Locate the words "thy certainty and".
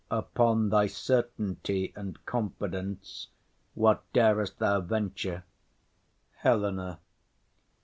0.69-2.25